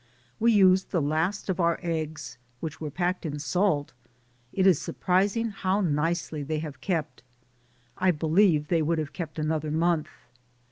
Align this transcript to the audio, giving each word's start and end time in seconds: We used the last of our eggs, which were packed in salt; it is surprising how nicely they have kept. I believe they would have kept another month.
We 0.39 0.51
used 0.51 0.89
the 0.89 0.99
last 0.99 1.47
of 1.47 1.59
our 1.59 1.79
eggs, 1.83 2.39
which 2.59 2.81
were 2.81 2.89
packed 2.89 3.23
in 3.23 3.37
salt; 3.37 3.93
it 4.51 4.65
is 4.65 4.81
surprising 4.81 5.49
how 5.51 5.81
nicely 5.81 6.41
they 6.41 6.57
have 6.57 6.81
kept. 6.81 7.21
I 7.99 8.09
believe 8.09 8.69
they 8.69 8.81
would 8.81 8.97
have 8.97 9.13
kept 9.13 9.37
another 9.37 9.69
month. 9.69 10.09